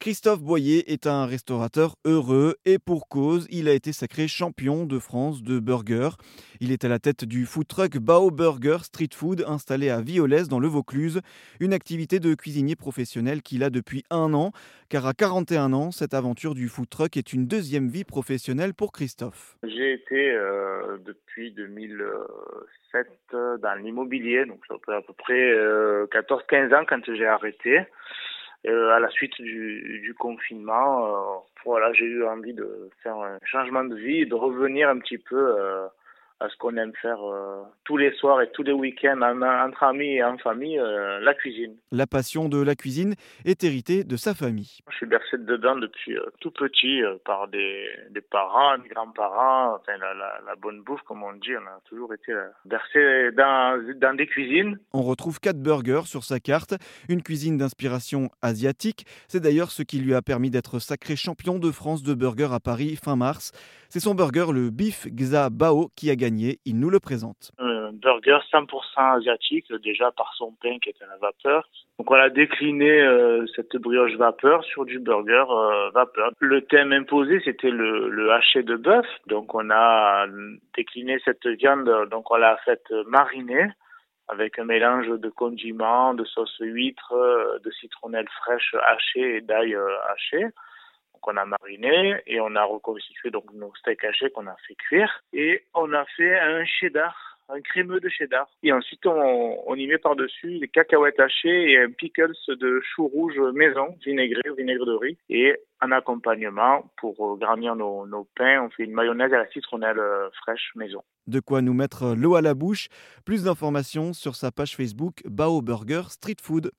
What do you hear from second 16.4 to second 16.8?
du